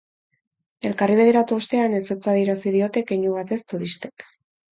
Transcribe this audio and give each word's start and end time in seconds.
Elkarri 0.89 1.17
begiratu 1.19 1.57
ostean, 1.63 1.97
ezetz 1.99 2.17
adeirazi 2.33 2.75
diote 2.77 3.05
keinu 3.11 3.35
batez 3.37 3.59
turistek. 3.75 4.27